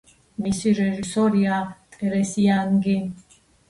[0.45, 1.61] მისი რეჟისორია
[1.99, 3.01] ტერენს იანგი.